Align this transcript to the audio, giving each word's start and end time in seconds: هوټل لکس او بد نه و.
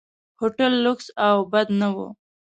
هوټل 0.39 0.73
لکس 0.85 1.07
او 1.27 1.35
بد 1.51 1.67
نه 1.79 1.87
و. 1.95 1.97